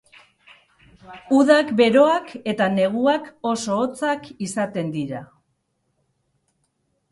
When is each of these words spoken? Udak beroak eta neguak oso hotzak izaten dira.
Udak 1.39 1.69
beroak 1.81 2.31
eta 2.55 2.69
neguak 2.79 3.29
oso 3.51 3.77
hotzak 3.83 4.27
izaten 4.49 4.91
dira. 4.99 5.23